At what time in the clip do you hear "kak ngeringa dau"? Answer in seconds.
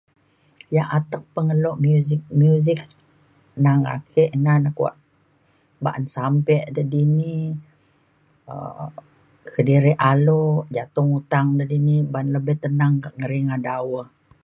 13.03-13.89